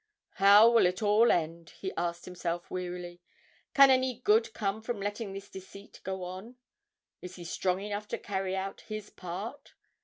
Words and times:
'How 0.37 0.67
will 0.67 0.87
it 0.87 1.03
all 1.03 1.31
end?' 1.31 1.73
he 1.79 1.93
asked 1.95 2.25
himself 2.25 2.71
wearily. 2.71 3.21
'Can 3.75 3.91
any 3.91 4.17
good 4.21 4.51
come 4.51 4.81
from 4.81 4.99
letting 4.99 5.31
this 5.31 5.47
deceit 5.47 6.01
go 6.03 6.23
on? 6.23 6.55
Is 7.21 7.35
he 7.35 7.43
strong 7.43 7.79
enough 7.81 8.07
to 8.07 8.17
carry 8.17 8.55
out 8.55 8.81
his 8.81 9.11
part? 9.11 9.75